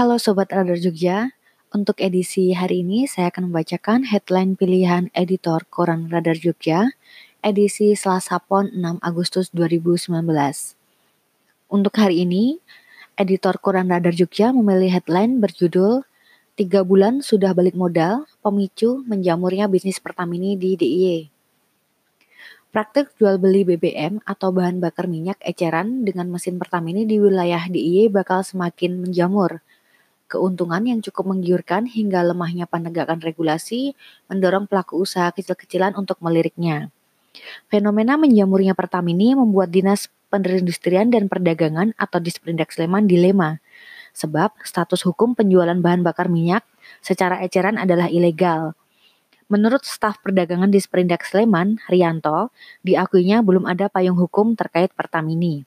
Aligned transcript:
Sobat 0.00 0.48
Radar 0.48 0.80
Jogja, 0.80 1.36
untuk 1.76 2.00
edisi 2.00 2.56
hari 2.56 2.80
ini 2.80 3.04
saya 3.04 3.28
akan 3.28 3.52
membacakan 3.52 4.08
headline 4.08 4.56
pilihan 4.56 5.12
editor 5.12 5.68
Koran 5.68 6.08
Radar 6.08 6.40
Jogja, 6.40 6.96
edisi 7.44 7.92
Selasa 7.92 8.40
Pon 8.40 8.72
6 8.72 8.96
Agustus 9.04 9.52
2019. 9.52 10.24
Untuk 11.68 11.92
hari 12.00 12.24
ini, 12.24 12.64
editor 13.20 13.60
Koran 13.60 13.92
Radar 13.92 14.16
Jogja 14.16 14.56
memilih 14.56 14.88
headline 14.88 15.36
berjudul 15.36 16.08
Tiga 16.56 16.80
bulan 16.80 17.20
sudah 17.20 17.52
balik 17.52 17.76
modal, 17.76 18.24
pemicu 18.40 19.04
menjamurnya 19.04 19.68
bisnis 19.68 20.00
Pertamini 20.00 20.56
di 20.56 20.80
DIY. 20.80 21.28
Praktik 22.72 23.12
jual 23.20 23.36
beli 23.36 23.68
BBM 23.68 24.24
atau 24.24 24.48
bahan 24.48 24.80
bakar 24.80 25.12
minyak 25.12 25.36
eceran 25.44 26.08
dengan 26.08 26.32
mesin 26.32 26.56
Pertamini 26.56 27.04
di 27.04 27.20
wilayah 27.20 27.68
DIY 27.68 28.08
bakal 28.08 28.40
semakin 28.40 28.96
menjamur 28.96 29.60
Keuntungan 30.30 30.86
yang 30.86 31.02
cukup 31.02 31.26
menggiurkan 31.26 31.90
hingga 31.90 32.22
lemahnya 32.22 32.70
penegakan 32.70 33.18
regulasi 33.18 33.98
mendorong 34.30 34.70
pelaku 34.70 35.02
usaha 35.02 35.26
kecil-kecilan 35.34 35.98
untuk 35.98 36.22
meliriknya. 36.22 36.94
Fenomena 37.66 38.14
menjamurnya 38.14 38.78
Pertamini 38.78 39.34
membuat 39.34 39.74
Dinas 39.74 40.06
Perindustrian 40.30 41.10
dan 41.10 41.26
Perdagangan 41.26 41.98
atau 41.98 42.22
Disperindak 42.22 42.70
Sleman 42.70 43.10
dilema. 43.10 43.58
Sebab 44.14 44.54
status 44.62 45.02
hukum 45.02 45.34
penjualan 45.34 45.74
bahan 45.74 46.06
bakar 46.06 46.30
minyak 46.30 46.62
secara 47.02 47.42
eceran 47.42 47.74
adalah 47.74 48.06
ilegal. 48.06 48.78
Menurut 49.50 49.82
staf 49.82 50.22
perdagangan 50.22 50.70
Disperindak 50.70 51.26
Sleman, 51.26 51.82
Rianto, 51.90 52.54
diakuinya 52.86 53.42
belum 53.42 53.66
ada 53.66 53.90
payung 53.90 54.14
hukum 54.14 54.54
terkait 54.54 54.94
Pertamini. 54.94 55.66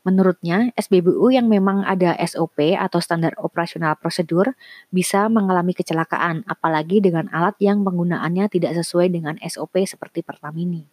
Menurutnya, 0.00 0.72
SBBU 0.80 1.28
yang 1.28 1.44
memang 1.44 1.84
ada 1.84 2.16
SOP 2.24 2.72
atau 2.72 3.04
standar 3.04 3.36
operasional 3.36 4.00
prosedur 4.00 4.56
bisa 4.88 5.28
mengalami 5.28 5.76
kecelakaan, 5.76 6.40
apalagi 6.48 7.04
dengan 7.04 7.28
alat 7.28 7.52
yang 7.60 7.84
penggunaannya 7.84 8.48
tidak 8.48 8.80
sesuai 8.80 9.12
dengan 9.12 9.36
SOP 9.44 9.76
seperti 9.84 10.24
Pertamini. 10.24 10.88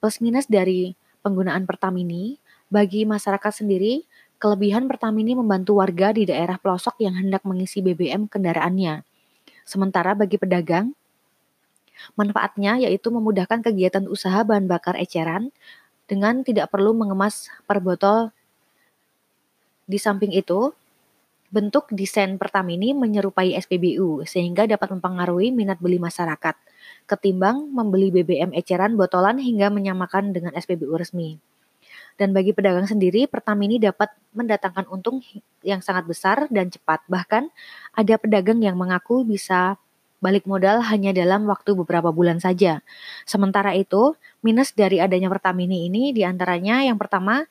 Plus 0.00 0.24
minus 0.24 0.48
dari 0.48 0.96
penggunaan 1.20 1.68
Pertamini, 1.68 2.40
bagi 2.72 3.04
masyarakat 3.04 3.52
sendiri, 3.52 4.08
kelebihan 4.40 4.88
Pertamini 4.88 5.36
membantu 5.36 5.76
warga 5.84 6.08
di 6.16 6.24
daerah 6.24 6.56
pelosok 6.56 6.96
yang 7.04 7.12
hendak 7.12 7.44
mengisi 7.44 7.84
BBM 7.84 8.24
kendaraannya. 8.24 9.04
Sementara 9.68 10.16
bagi 10.16 10.40
pedagang, 10.40 10.96
manfaatnya 12.16 12.80
yaitu 12.80 13.12
memudahkan 13.12 13.60
kegiatan 13.60 14.08
usaha 14.08 14.40
bahan 14.46 14.64
bakar 14.64 14.96
eceran, 14.96 15.52
dengan 16.08 16.40
tidak 16.42 16.72
perlu 16.72 16.96
mengemas 16.96 17.52
per 17.68 17.78
botol. 17.84 18.32
Di 19.84 20.00
samping 20.00 20.32
itu, 20.32 20.72
bentuk 21.48 21.88
desain 21.92 22.36
Pertamini 22.36 22.96
menyerupai 22.96 23.56
SPBU 23.56 24.24
sehingga 24.24 24.68
dapat 24.68 24.96
mempengaruhi 24.96 25.52
minat 25.52 25.80
beli 25.80 25.96
masyarakat 26.00 26.56
ketimbang 27.08 27.72
membeli 27.72 28.12
BBM 28.12 28.52
eceran 28.52 28.96
botolan 28.96 29.40
hingga 29.40 29.72
menyamakan 29.72 30.36
dengan 30.36 30.52
SPBU 30.52 30.92
resmi. 30.92 31.40
Dan 32.20 32.34
bagi 32.34 32.50
pedagang 32.50 32.84
sendiri, 32.84 33.30
Pertamini 33.30 33.78
dapat 33.78 34.10
mendatangkan 34.34 34.90
untung 34.90 35.22
yang 35.62 35.80
sangat 35.80 36.04
besar 36.04 36.36
dan 36.50 36.68
cepat. 36.68 37.06
Bahkan 37.06 37.46
ada 37.94 38.14
pedagang 38.18 38.58
yang 38.58 38.74
mengaku 38.74 39.22
bisa 39.22 39.78
balik 40.18 40.44
modal 40.50 40.82
hanya 40.82 41.14
dalam 41.14 41.46
waktu 41.46 41.78
beberapa 41.78 42.10
bulan 42.10 42.42
saja. 42.42 42.82
Sementara 43.22 43.74
itu, 43.74 44.18
minus 44.42 44.74
dari 44.74 44.98
adanya 44.98 45.30
Pertamini 45.30 45.86
ini 45.86 46.10
di 46.10 46.26
antaranya 46.26 46.82
yang 46.82 46.98
pertama, 46.98 47.46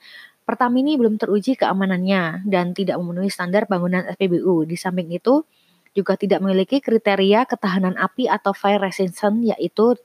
Pertamini 0.48 0.96
belum 0.96 1.20
teruji 1.20 1.60
keamanannya 1.60 2.48
dan 2.48 2.72
tidak 2.72 3.00
memenuhi 3.04 3.28
standar 3.28 3.68
bangunan 3.68 4.08
SPBU. 4.16 4.64
Di 4.64 4.80
samping 4.80 5.12
itu, 5.12 5.44
juga 5.92 6.14
tidak 6.14 6.40
memiliki 6.46 6.80
kriteria 6.80 7.50
ketahanan 7.50 7.98
api 7.98 8.30
atau 8.30 8.54
fire 8.54 8.80
resistance 8.80 9.42
yaitu 9.44 9.98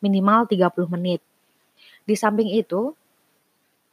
minimal 0.00 0.48
30 0.48 0.72
menit. 0.94 1.20
Di 2.06 2.16
samping 2.16 2.48
itu, 2.48 2.96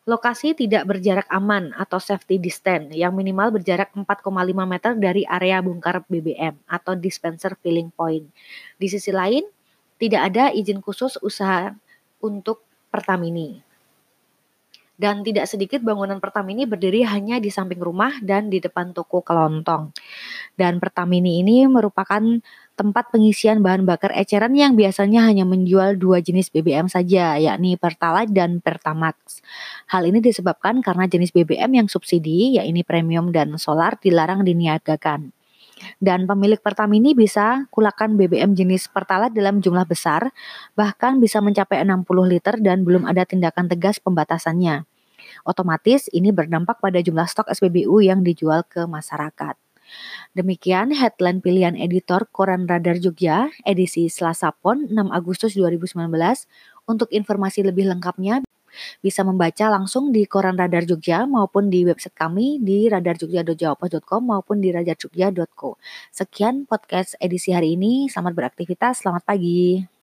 Lokasi 0.08 0.56
tidak 0.56 0.88
berjarak 0.88 1.28
aman 1.28 1.76
atau 1.76 2.00
safety 2.00 2.40
distance 2.40 2.96
yang 2.96 3.12
minimal 3.12 3.60
berjarak 3.60 3.92
4,5 3.92 4.24
meter 4.64 4.96
dari 4.96 5.28
area 5.28 5.60
bongkar 5.60 6.08
BBM 6.08 6.56
atau 6.64 6.96
dispenser 6.96 7.60
filling 7.60 7.92
point. 7.92 8.24
Di 8.80 8.88
sisi 8.88 9.12
lain, 9.12 9.44
tidak 10.00 10.32
ada 10.32 10.56
izin 10.56 10.80
khusus 10.80 11.20
usaha 11.20 11.76
untuk 12.24 12.64
Pertamini. 12.88 13.67
Dan 14.98 15.22
tidak 15.22 15.46
sedikit 15.46 15.86
bangunan 15.86 16.18
Pertamini 16.18 16.66
berdiri 16.66 17.06
hanya 17.06 17.38
di 17.38 17.54
samping 17.54 17.78
rumah 17.78 18.18
dan 18.26 18.50
di 18.50 18.58
depan 18.58 18.98
toko 18.98 19.22
kelontong. 19.22 19.94
Dan 20.58 20.82
Pertamini 20.82 21.46
ini 21.46 21.70
merupakan 21.70 22.42
tempat 22.74 23.14
pengisian 23.14 23.62
bahan 23.62 23.86
bakar 23.86 24.10
eceran 24.18 24.58
yang 24.58 24.74
biasanya 24.74 25.22
hanya 25.30 25.46
menjual 25.46 26.02
dua 26.02 26.18
jenis 26.18 26.50
BBM 26.50 26.90
saja, 26.90 27.38
yakni 27.38 27.78
Pertalite 27.78 28.34
dan 28.34 28.58
Pertamax. 28.58 29.46
Hal 29.86 30.10
ini 30.10 30.18
disebabkan 30.18 30.82
karena 30.82 31.06
jenis 31.06 31.30
BBM 31.30 31.78
yang 31.78 31.88
subsidi, 31.90 32.58
yakni 32.58 32.82
premium 32.82 33.30
dan 33.30 33.54
solar, 33.62 34.02
dilarang 34.02 34.42
diniagakan. 34.42 35.37
Dan 35.98 36.26
pemilik 36.26 36.58
Pertamini 36.62 37.14
bisa 37.14 37.66
kulakan 37.74 38.18
BBM 38.18 38.54
jenis 38.54 38.90
Pertalite 38.90 39.34
dalam 39.34 39.62
jumlah 39.62 39.86
besar, 39.86 40.30
bahkan 40.74 41.18
bisa 41.18 41.42
mencapai 41.42 41.82
60 41.82 42.06
liter 42.26 42.56
dan 42.62 42.86
belum 42.86 43.06
ada 43.06 43.26
tindakan 43.26 43.70
tegas 43.70 43.98
pembatasannya. 44.02 44.86
Otomatis 45.46 46.10
ini 46.12 46.34
berdampak 46.34 46.82
pada 46.82 47.00
jumlah 47.00 47.28
stok 47.28 47.52
SPBU 47.52 48.02
yang 48.04 48.22
dijual 48.26 48.66
ke 48.66 48.86
masyarakat. 48.86 49.56
Demikian 50.36 50.92
headline 50.92 51.40
pilihan 51.40 51.74
editor 51.80 52.28
Koran 52.28 52.68
Radar 52.68 53.00
Jogja 53.00 53.48
edisi 53.64 54.12
Selasa 54.12 54.52
Pon 54.52 54.92
6 54.92 54.94
Agustus 55.10 55.56
2019. 55.56 55.96
Untuk 56.88 57.12
informasi 57.12 57.68
lebih 57.68 57.88
lengkapnya 57.88 58.44
bisa 59.02 59.26
membaca 59.26 59.68
langsung 59.68 60.14
di 60.14 60.24
Koran 60.30 60.56
Radar 60.56 60.86
Jogja 60.86 61.26
maupun 61.26 61.68
di 61.74 61.84
website 61.84 62.16
kami 62.16 62.62
di 62.62 62.88
radarjogja.jawapos.com 62.88 64.22
maupun 64.24 64.62
di 64.62 64.70
radarjogja.co. 64.72 65.78
Sekian 66.14 66.70
podcast 66.70 67.18
edisi 67.18 67.52
hari 67.52 67.76
ini. 67.76 68.08
Selamat 68.08 68.34
beraktivitas, 68.38 69.02
selamat 69.02 69.24
pagi. 69.26 69.97